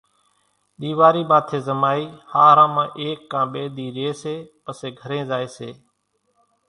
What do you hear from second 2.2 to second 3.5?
ۿاۿران مان ايڪ ڪان